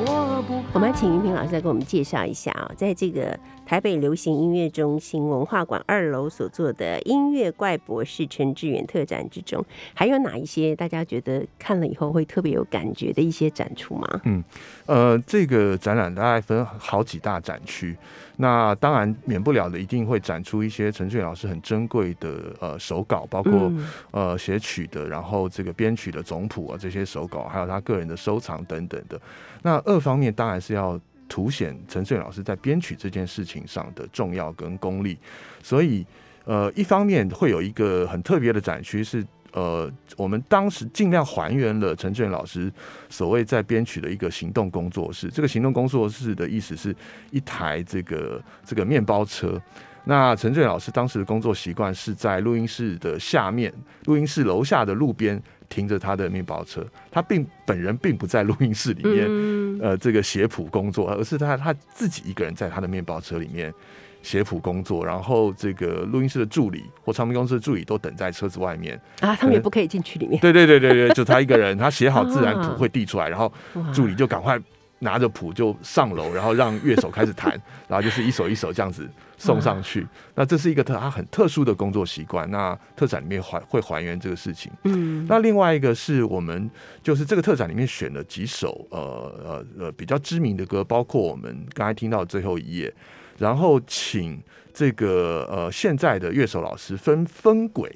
[0.07, 14.21] 我不怕请云平老师再给我们介绍一下啊，在这个台北流行音乐中心文化馆二楼所做的音乐怪博士陈志远特展之中，还有哪一些大家觉得看了以后会特别有感觉的一些展出吗？
[14.23, 14.43] 嗯
[14.87, 17.97] 呃，这个展览大概分好几大展区，
[18.37, 29.21] 那当然免不了的，一定会展出一些陈志远老师很珍贵的呃手稿，包括、嗯呃写曲的，然后这个编曲的总谱啊这些手稿，还有他个人的收藏等等的。
[29.63, 30.94] 那二方面当然是要
[31.29, 35.19] 凸显陈志远老师在编曲这件事情上的重要跟功力，
[35.63, 36.07] 所以
[36.45, 39.25] 呃一方面会有一个很特别的展区是。
[39.57, 42.69] 呃，我们当时尽量还原了陈俊老师
[43.09, 45.29] 所谓在编曲的一个行动工作室。
[45.29, 46.93] 这个行动工作室的意思是
[47.31, 49.63] 一台这个这个面包车。
[50.07, 53.73] 那陈俊老师当时的工作习惯是在录音室的下面，
[54.07, 55.41] 录音室楼下的路边
[55.75, 56.87] 停着他的面包车。
[57.11, 63.75] 他并本人并不在录音室里面，嗯呃，这个写谱工作，而是他他自己一个人在他的面包车里面
[64.23, 69.01] 写谱工作，然后这个录音室的助理或唱片公司的助理都等在车子外面。
[69.19, 70.41] 啊，他们也不可以进去里面。
[70.41, 73.53] 对对对对对，就他一个人，他写好自然啊谱会递出来，然后
[73.93, 74.57] 助理就赶快
[75.05, 77.53] 拿着谱就上楼，然后让乐手开始弹，
[77.87, 80.05] 然后就是一首一首这样子送上去。
[80.35, 82.51] 那这是一个特他很特殊的工作习惯。
[82.51, 84.73] 那特展里面还会还原这个事情。
[84.85, 86.71] 嗯，那另外一个是我们
[87.03, 88.99] 就是这个特展里面选了几首呃
[89.45, 92.93] 呃呃比较知名的歌，包括我们刚才听到最后一页，
[93.39, 97.95] 然后请这个呃现在的乐手老师分分轨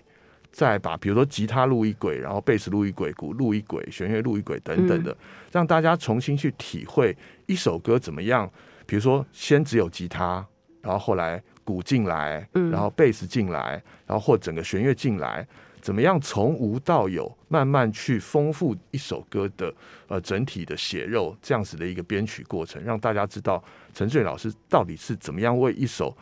[0.51, 5.17] 再把比如说吉他录一轨，然后贝斯录一轨，鼓录一轨，弦乐录一轨等等的，
[5.53, 8.51] 让大家重新去体会一首歌怎么样。
[8.87, 10.45] 比如说，先只有吉他，
[10.81, 15.47] 然后后来鼓进来，嗯然后贝斯进来，然后或整个弦乐进来，
[15.83, 19.73] 怎么样从无到有，慢慢去丰富一首歌的
[20.07, 26.17] 呃整体的血肉，这样子的一个编曲过程，让大家知道陈志远老师到底是怎么样为一首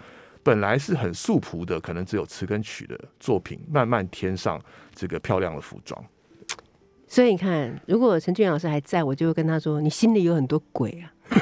[0.47, 4.63] 本来是很素朴的，可能只有词跟曲的作品，慢慢添上
[4.95, 6.01] 这个漂亮的服装。
[7.09, 11.13] 所以你看，如果陈俊老师还在，我就会跟他说：“你心里有很多鬼啊。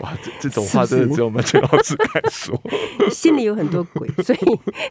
[0.00, 2.60] 哇，这这种话真的只有我们陈老师敢说。
[3.00, 4.38] 你 心里有很多鬼，所以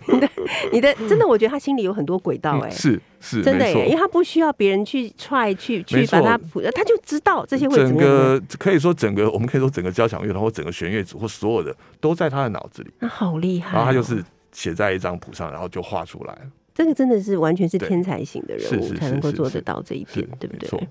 [0.11, 0.29] 你的
[0.71, 7.97] 你的真的，我觉得他心里有很多轨道、哎、嗯是是，真的耶，因为他不需要别人去踹去去把他谱，他就知道这些会怎整。
[7.97, 16.41] 个可以说整个，我们可以说整个交响乐团或整个弦乐组或所有的都在他的脑子里，那好厉害、哦然后他就是写在一张谱上，然后就画出来了。
[16.77, 20.87] 这个真的是完全是天才型的人物才能够做得到这一是点，对不对？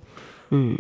[0.51, 0.77] 嗯，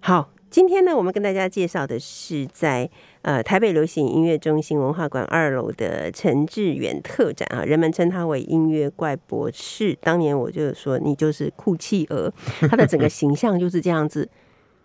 [0.00, 2.90] 好，今天呢，我们跟大家介绍的是在
[3.22, 9.96] 呃台北流行音乐中心文化馆二楼的陈志远特展啊，人们称他为音乐怪博士。
[10.00, 12.28] 当年我就说你就是酷企鹅，
[12.68, 14.28] 他的整个形象就是这样子。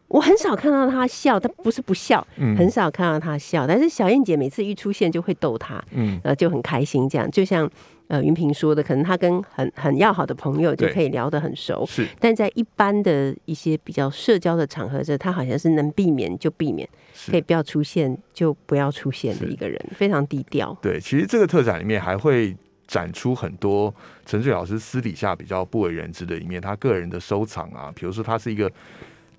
[0.08, 3.67] 我很少看到他笑，他不是不笑，嗯很少看到他笑。
[3.67, 7.10] 但是小燕姐每次一出现就会逗他，嗯，呃，就很开心。
[7.10, 7.70] 这样就像
[8.08, 16.88] 呃云平说的，可能他跟很很要好的朋友就可以聊得很熟，是但在一般的一些比较社交的场合这他好像是能避免就避免，
[17.30, 20.76] 可以不要出现就不要出现的一个人，非常低调。
[20.82, 22.56] 对，其实这个特展里面还会
[22.88, 23.93] 展出很多
[24.26, 28.72] 陈水老师私底下比较不为人知的一面，他个人的收藏啊，比如说他是一个。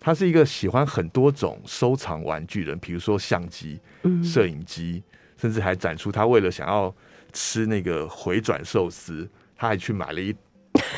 [0.00, 5.02] 他是一个喜欢很多种收藏玩具的人，比如说相机、嗯，摄影机，
[5.36, 6.94] 甚至还展出他为了想要
[7.32, 10.34] 吃那个回转寿司，他还去买了一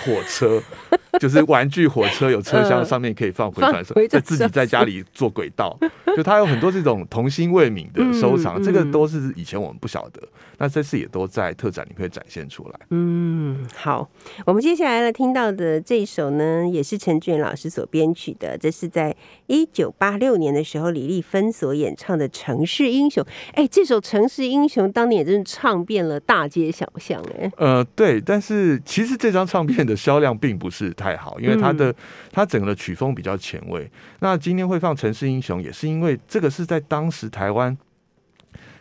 [0.05, 0.63] 火车，
[1.21, 5.79] 就是玩具火车，有车厢嗯上面可以放回转寿放回，转在自己在家里做轨道，
[6.17, 10.21] 就他有很多这种童心未泯的收藏，嗯这个嗯都是以前我们不晓得，
[10.59, 12.81] 那这次也都在特展里面展现出来。
[12.91, 14.09] 嗯，好，
[14.47, 19.15] 我们接下来呢听到的这一首呢，也是陈俊老师所编曲的，这是在
[19.47, 23.23] 一九八六年的时候李丽芬所演唱的《城市英雄》。
[23.55, 31.95] 哎，这首《城市英雄》当年也真是唱遍了大街小巷，哎，呃，对，但是其实这张唱片的销量并不是太好，因为它嗯的、
[32.33, 33.91] 它整个的曲风比较前卫。
[34.21, 37.77] 那今天会放《城市英雄》，也是因为这个是在当时台湾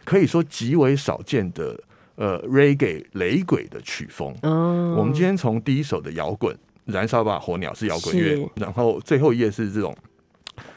[0.04, 1.80] 可以说极为少见的
[2.16, 4.36] 呃 reggae 雷鬼的曲风。
[4.44, 9.96] 哦，我们今天从第一首的摇滚《燃烧吧火鸟》是摇滚乐，然后最后一页是这种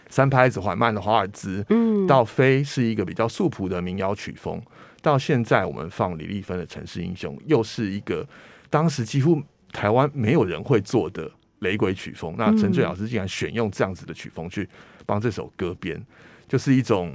[0.08, 4.60] 三拍子缓慢的华尔兹，嗯到飞是一个比较素朴的民谣曲风，
[5.00, 8.26] 到现在我们放李丽芬的《城市英雄》，又是一个
[8.68, 11.30] 当时几乎台湾没有人会做的
[11.60, 12.34] 雷鬼曲风。
[12.38, 14.68] 那陈醉老师竟然选用这样子的曲风去
[15.06, 16.00] 帮这首歌编，
[16.46, 17.12] 就是一种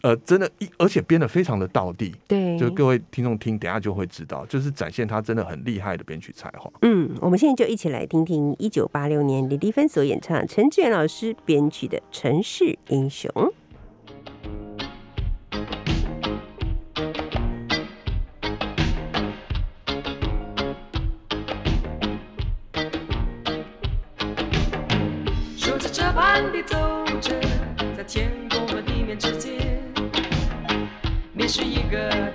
[0.00, 2.14] 呃，真的，一而且编的非常的道地。
[2.26, 6.70] 对，就各位听众听，等下就会知道，就是展现他真的很厉害的编曲才华。
[6.80, 13.30] 嗯，我们现在就一起来听听一九八六年李丽芬所演唱陈志远老师编曲的《城市英雄》。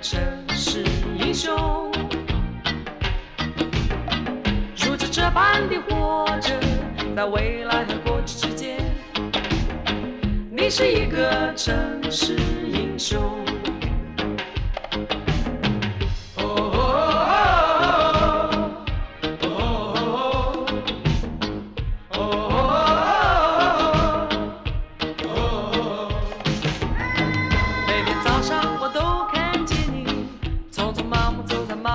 [0.00, 0.84] 城市
[1.18, 1.52] 英雄。
[4.76, 6.54] 如此这般的活着，
[7.16, 8.78] 在未来和过去之间，
[10.50, 11.74] 你是一个城
[12.10, 12.36] 市
[12.72, 13.47] 英雄。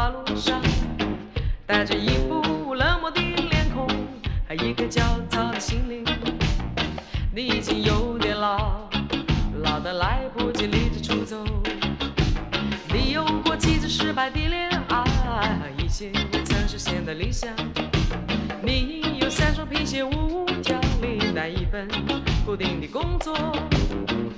[0.03, 0.61] 马路上，
[1.65, 3.87] 带着一副冷漠的脸孔，
[4.45, 6.03] 和一颗焦躁的心灵。
[7.33, 8.89] 你已经有点老，
[9.61, 11.45] 老得来不及离家出走。
[12.93, 17.49] 你有过几次失败的恋爱，一些未曾实现的理想。
[18.61, 21.87] 你有三双皮鞋，无条理，但一份
[22.45, 23.33] 固定的工作，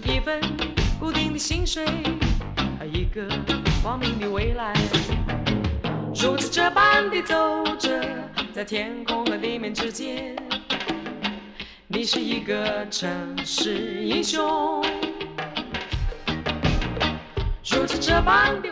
[0.03, 0.39] 一份
[0.99, 1.83] 固定的薪水，
[2.77, 3.27] 和一个
[3.81, 4.71] 光明的未来。
[6.17, 7.35] 如此这般地走
[7.77, 7.89] 着，
[8.53, 10.33] 在天空和地面之间，
[11.87, 14.81] 你是一个城市英雄。
[17.69, 18.69] 如此这般地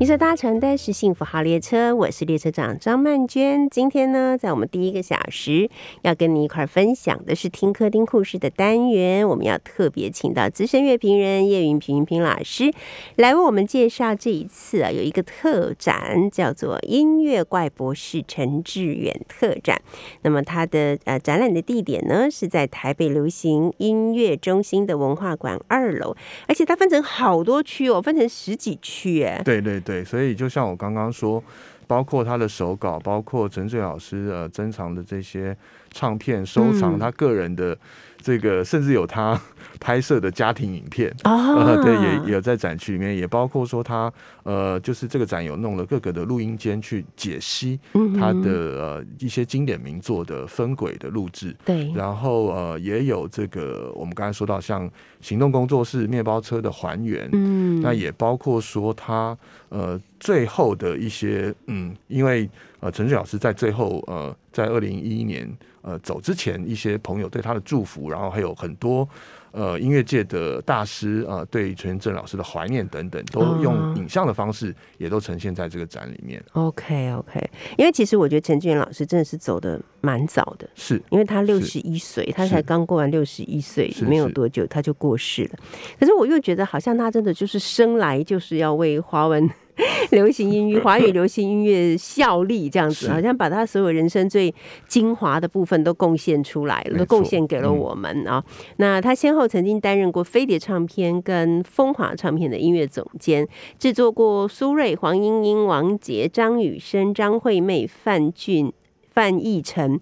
[0.00, 3.70] 你所搭乘的是幸福号列车，我是列车长张曼娟。
[3.70, 5.70] 今天呢，在我们第一个小时
[6.02, 12.72] 要跟你一块分享的是听客听故事的单元，我们要特别请到资深乐评人叶云平平老师
[13.14, 19.80] 来为我们介绍这一次啊有一个特展，叫做“音乐怪博士陈志远特展”。
[20.22, 26.16] 那么它的呃展览的地点呢是在台北流行音乐中心的文化馆二楼，
[26.48, 29.40] 而且它分成好多区哦，分成十几区哎。
[29.44, 31.42] 对对对，所以就像我刚刚说，
[31.86, 35.56] 包括他的手稿，包括陈水老师呃珍藏的这些
[35.94, 36.98] 唱片收藏，嗯。
[36.98, 37.78] 他个人的
[38.20, 39.40] 这个，甚至有他
[39.80, 41.14] 拍摄的家庭影片。
[41.22, 54.90] 对，也也有在展区里面，也包括说他呃，就是这个展有弄了各个的录音间去解析嗯他的呃一些经典名作的分轨的录制，对，然后呃也有这个我们刚才说到像
[55.20, 57.80] 行动工作室面包车的还原，嗯。
[57.82, 59.36] 那也包括说他
[59.68, 62.48] 呃最后的一些嗯，因为
[62.84, 69.08] 呃陈水老师在最后呃在二零一一年呃走之前，一些朋友对他的祝福，然后还有很多
[69.52, 76.44] 呃音乐界的大师呃对陈正老师的怀念等等，都哦用影像的方式也都呈现在这个展里面。
[76.52, 85.58] OK OK，因为其实我觉得陈志远老师真的是走的蛮早的，是因为他六是十一岁，他才刚过完六十一岁，没有多久他就过世了。
[85.98, 89.48] 可是我又觉得好像他真的就是生来就是要为华文
[90.10, 94.54] 流行音乐、华语流行音乐效力，这样子，好像把他所有人生最
[94.86, 98.42] 精华的部分都贡献出来了，都贡献给了嗯我们啊。
[98.76, 103.46] 那他先后曾经担任过飞碟唱片跟风华唱片的音乐总监，
[103.78, 108.72] 制作过苏芮、黄莺莺、王杰、张雨生、张惠妹、范俊、
[109.10, 109.98] 范逸臣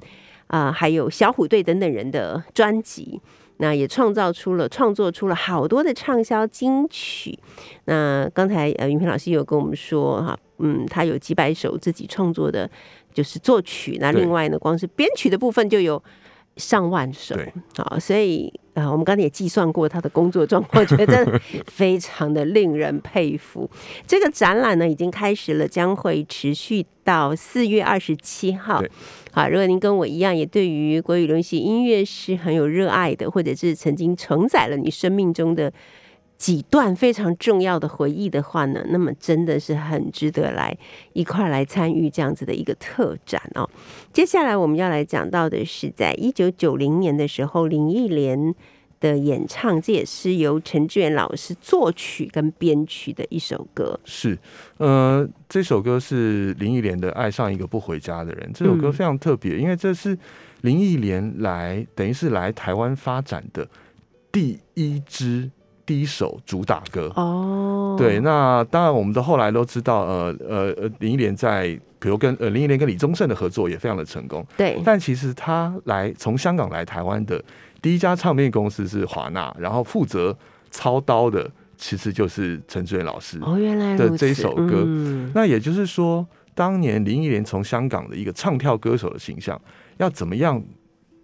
[0.49, 3.21] 啊、还有小虎队等等人的专辑。
[3.63, 7.39] 那也创造出了创作出了好多的畅销金曲。
[7.85, 12.69] 那刚才呃云平老师有跟我们说哈，嗯，他有几百首自己创作的，
[13.15, 13.99] 就是作曲。
[14.01, 16.03] 那另外呢，光是编曲的部分就有
[16.57, 17.53] 上万首对。
[17.77, 23.69] 好，所以啊、呃我们刚才也计算过他的工作状况， 觉得非常的令人佩服。
[24.07, 28.83] 这个展览呢已经开始了，将会持续到四月二十七号。
[29.31, 35.73] 好，如果您跟我一样，也对于国语流行音乐是很有热爱的，或者是曾经承载了你生命中的
[36.43, 40.77] 几段非常重要的回忆的话呢，那么真的是很值得来
[41.13, 43.71] 一块来参与这样子的一个特展哦。
[44.13, 48.53] 接下来我们要来讲到的是，在一九九零年的时候，林忆莲
[48.99, 54.01] 的演唱，这也是由陈志远老师作曲跟编曲的一首歌。
[54.05, 54.37] 是，
[54.79, 58.51] 呃，这首歌是林忆莲的《爱上一个不回家的人》。
[58.53, 60.19] 这首歌嗯非常特别，因为这是
[60.63, 63.69] 林忆莲来等于是来台湾发展的
[64.33, 65.49] 第一支
[65.85, 67.13] 第一首主打歌。
[67.17, 77.43] 哦，对，那当然我们都后来都知道，呃呃呃，林忆莲在比如跟呃林忆莲跟李宗盛的合作也非常的成功，对，但其实他来从香港来台湾的
[77.81, 80.37] 第一家唱片公司是华纳，然后负责
[80.71, 83.39] 操刀的其实就是陈志远老师。
[83.43, 89.61] 哦，原来的这一首歌嗯那也就是说，当年林忆莲从香港的一个唱跳歌手的形象，
[89.99, 90.63] 要怎么样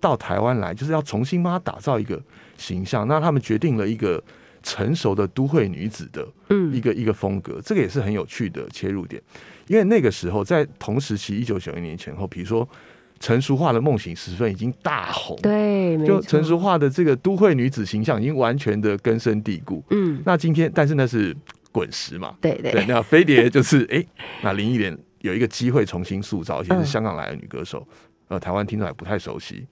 [0.00, 2.20] 到台湾来，就是要重新帮他打造一个
[2.56, 3.06] 形象。
[3.06, 4.22] 那他们决定了一个
[4.68, 6.74] 成熟的都会女子的嗯。
[6.74, 9.22] 一个一个风格，这个也是很有趣的切入点。
[9.66, 12.68] 因为那个时候在同时期，一九九一年前后，比如说
[13.18, 19.82] 成熟化的梦醒时分已经大红，，对，就成熟化的这个都会女子形象已经完全的根深蒂固。
[19.90, 21.34] 嗯，那今天，但是那是
[21.72, 22.72] 滚石嘛，对对。
[22.72, 24.04] 对，那飞碟就是 哎、
[24.42, 26.84] 那林忆莲有一个机会重新塑造，而且嗯。
[26.84, 27.86] 是香港来的女歌手，
[28.28, 29.66] 呃，台湾听众还不太熟悉，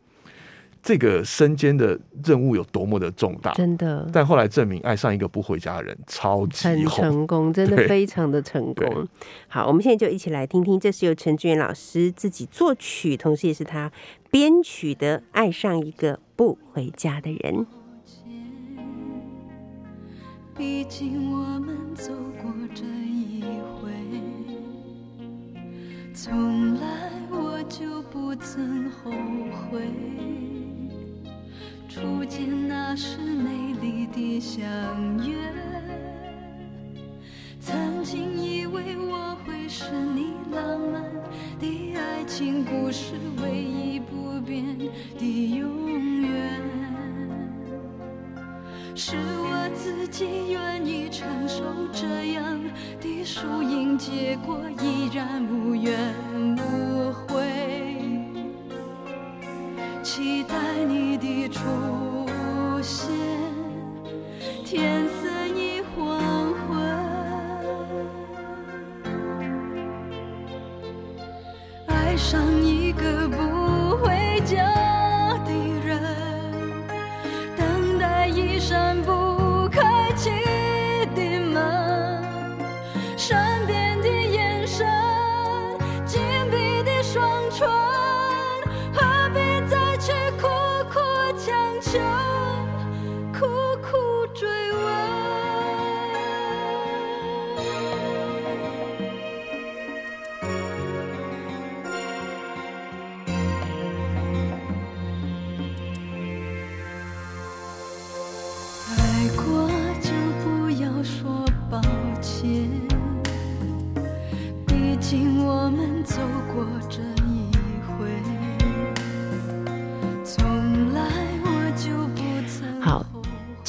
[0.86, 3.52] 这个身兼的任务有多么的重大。
[3.54, 4.08] 真的。
[4.12, 6.86] 但后来证明，爱上一个不回家的人超级很。
[6.86, 9.08] 成功，真的非常的成功。
[9.48, 13.90] 好，我们现在就一起来听听，这是由陈志远老师自己作曲，同时也是他
[14.30, 17.54] 编曲的《爱上一个不回家的人》。
[20.56, 23.42] 毕竟我们走过这一
[23.80, 23.90] 回，
[26.14, 29.80] 从来我就不曾后悔。
[31.98, 34.68] 初见那时美丽的相
[35.26, 35.34] 约，
[37.58, 39.84] 曾经以为我会是
[40.14, 41.02] 你浪漫
[41.58, 44.62] 的爱情故事唯一不变
[45.18, 46.60] 的永远。
[48.94, 52.60] 是我自己愿意承受这样
[53.00, 56.14] 的输赢结果，依然无怨
[56.58, 57.85] 无悔，
[60.06, 62.15] 期待你的出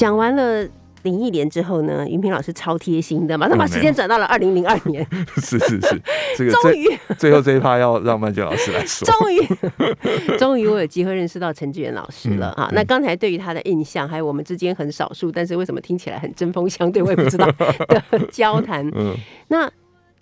[0.07, 0.65] 讲完了
[1.03, 5.05] 林忆莲之后呢，云平老师超贴心的，马上把时间转到了二零零二年，
[5.35, 6.01] 是是是，
[6.37, 6.87] 这个 终于
[7.19, 9.05] 最后这一趴要让曼娟老师来说。
[9.05, 12.69] 终于，终于我有机会认识到陈志远老师了啊！
[12.71, 18.01] 那刚才对于他的印象，还有我们之间很少数，但是为什么听起来很针锋相对，我也不知道的
[18.31, 18.89] 交谈。
[18.95, 19.13] 嗯
[19.49, 19.69] 那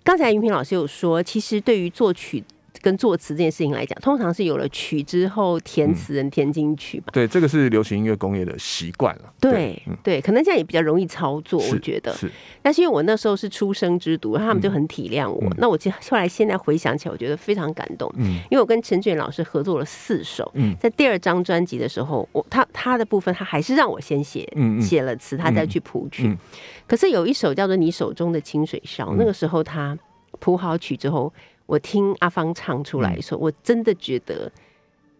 [0.02, 2.42] 刚才云平老师有说，其实对于作曲
[2.80, 7.04] 跟作词这件事情来讲，通常是有了曲之后填词人填进去嘛。
[7.12, 9.32] 对，这个是流行音乐工业的习惯了。
[9.40, 12.12] 对嗯，对，可能这样也比较容易操作，我觉得。
[12.14, 12.30] 是
[12.62, 15.42] 但是因为我那时候是出生之犊，他们就很体谅我。
[15.44, 20.50] 嗯那我其实后来现在回想起来，我觉得非常感动，嗯因为我跟陈俊老师合作了四首。
[20.54, 24.46] 嗯在第二张专辑的时候，我他他的部分他还是让我先写
[24.80, 26.26] 写了词，他再去谱曲。
[26.26, 26.36] 嗯
[26.86, 29.96] 可是有一首叫做《你手中的清水烧》，嗯那个时候他
[30.38, 31.32] 谱好曲之后，
[31.66, 34.50] 我听阿芳唱出来的时候，我真的觉得。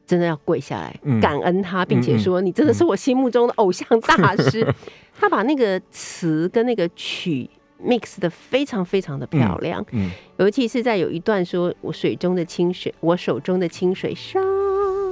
[0.08, 1.20] 真的要跪下来嗯。
[1.20, 4.64] 感恩他，并且说你真的是我心目中的偶像大师。
[5.18, 7.50] 他把那个词跟那个曲
[7.82, 14.38] mix 的非常非常的漂亮，嗯尤其是在有一段说“我水中的清水，我手中的清水烧”，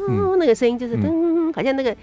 [0.08, 1.50] 嗯那个声音就是嗯。
[1.50, 1.96] 噔，好像那个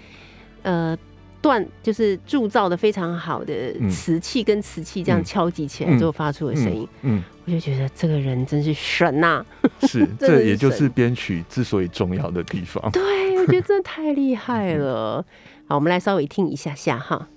[0.60, 0.94] 呃
[1.42, 9.44] 段就是铸造的非常好的嗯瓷器跟瓷器这样嗯敲击起来之后发出的声音，嗯，我就觉得这个人真是神呐、
[9.82, 12.80] 是， 这也就是编曲之所以重要的地方。
[12.92, 15.22] 对，我觉得真的太厉害了。
[15.66, 17.28] 好，我们来稍微听一下下哈。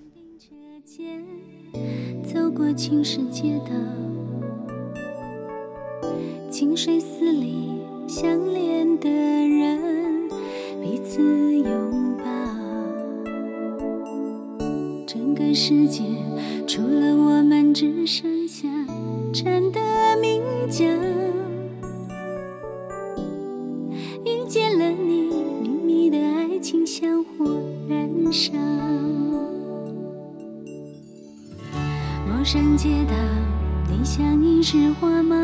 [2.24, 3.72] 走过青石街道，
[6.50, 10.30] 清水寺里相恋的人
[10.82, 11.22] 彼此
[11.58, 12.24] 拥抱。
[15.36, 16.02] 个世界
[16.66, 18.68] 除了我们，只剩下
[19.34, 19.80] 真的
[20.22, 20.88] 名将。
[24.24, 25.30] 遇见了你，
[25.62, 27.46] 秘密的爱情像火
[27.90, 28.54] 燃烧。
[32.28, 33.16] 陌生街道，
[33.90, 35.36] 你像一只花猫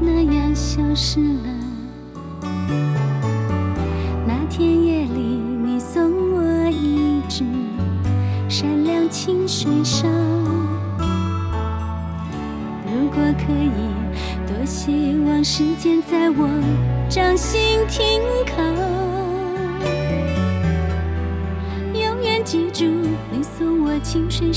[0.00, 1.49] 那样消失了。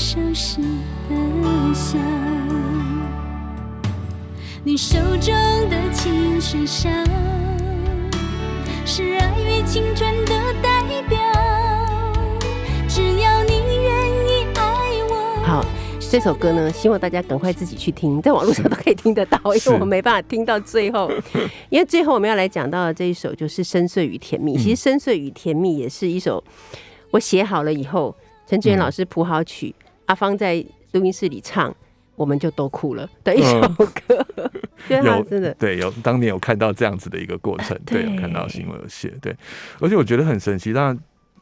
[0.04, 0.60] 清水烧时
[1.08, 1.98] 的笑。
[4.62, 5.34] 你手中
[5.70, 6.90] 的清水烧，
[8.84, 11.18] 是爱与青春的代表。
[12.86, 14.62] 只要你愿意爱
[15.08, 15.64] 我，好，
[15.98, 21.10] 这首歌呢，希望大家赶快自己去听，在网络上都可以听得到，因为我没办法听到最后。
[21.70, 26.44] 因为最后我们要来讲到的这一首就是《深邃与甜蜜》，其实《深邃与甜蜜》也是一首
[27.10, 28.14] 我写好了以后，
[28.46, 29.74] 陈志远老师谱好曲，
[30.06, 31.74] 阿芳在录音室里唱，
[32.16, 33.60] 我们就都哭了的一首
[34.06, 34.26] 歌。
[34.88, 35.54] 有真的。
[35.54, 39.34] 对，有当年有看到这样子的一个过程，对，对有看到新闻有写，对，
[39.80, 40.72] 而且我觉得很神奇。
[40.74, 40.98] 当然，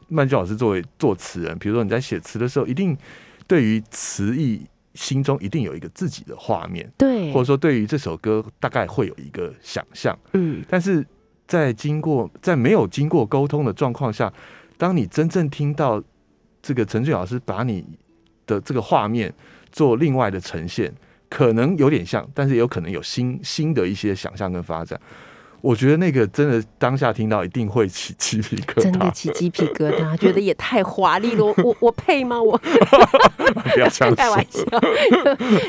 [0.07, 2.97] 曼娟老师作为作词人，比如说你在写词的时候，一定
[3.45, 7.33] 对于词意心中一定有一个自己的画面，对。
[7.33, 11.05] 或者，说对于这首歌大概会有一个想象，嗯，但是
[11.45, 14.31] 在经过在没有经过沟通的状况下，
[14.77, 16.01] 当你真正听到
[16.61, 17.85] 这个陈俊老师把你
[18.45, 19.33] 的这个画面
[19.71, 20.93] 做另外的呈现，
[21.29, 24.99] 可能有点像，但是也有可能有新新的一些想象跟发展。
[25.63, 31.45] 我觉得那个真的当下听到一定会起鸡皮疙瘩真的，起鸡皮疙瘩，觉得也太华丽了。
[31.45, 32.41] 我 我我配吗？
[32.41, 34.45] 我不要 开玩。
[34.49, 34.61] 笑，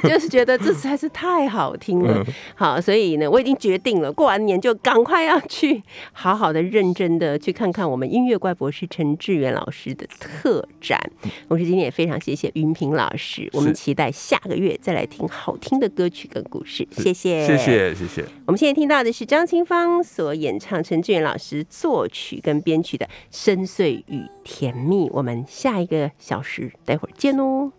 [0.02, 2.12] 就是觉得这实在是太好听了。
[2.26, 5.80] 嗯好，所以呢，我已经决定了，过完年就赶快要去
[6.12, 11.00] 好好的、认真的去看看我们音乐怪博士陈志远老师的特展。
[11.48, 16.84] 同时，今天也非常谢谢云平老师，我们期待下个月再来听好听的歌曲跟故事。
[16.90, 17.46] 谢谢，谢。
[17.46, 18.24] 谢谢谢。
[18.46, 25.08] 我们现在听到的是张清芳所演唱陈志远老师作曲跟编曲的《深邃与甜蜜》。
[25.12, 27.72] 我们下一个小时待会儿见哦。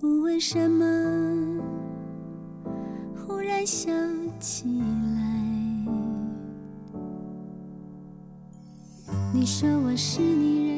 [0.00, 1.62] 不问什么，
[3.16, 3.90] 忽然想
[4.38, 4.66] 起
[5.16, 5.24] 来。
[9.32, 10.68] 你说我是你